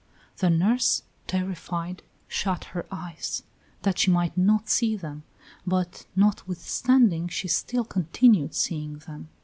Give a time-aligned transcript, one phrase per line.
[0.37, 3.43] The nurse, terrified, shut her eyes,
[3.83, 5.21] that she might not see them,
[5.63, 9.29] but notwithstanding she still continued seeing them.